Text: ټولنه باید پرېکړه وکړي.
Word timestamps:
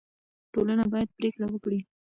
ټولنه 0.53 0.83
باید 0.93 1.09
پرېکړه 1.17 1.45
وکړي. 1.49 1.79